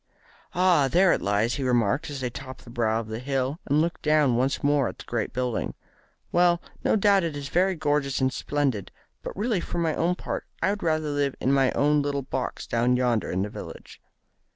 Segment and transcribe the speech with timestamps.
[0.55, 3.81] "Ah, there it lies!" he remarked, as they topped the brow of the hill, and
[3.81, 5.75] looked down once more at the great building.
[6.31, 8.91] "Well, no doubt it is very gorgeous and splendid,
[9.21, 12.65] but really for my own part I would rather live in my own little box
[12.65, 14.01] down yonder in the village."